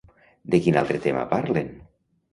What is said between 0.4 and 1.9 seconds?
De quin altre tema parlen?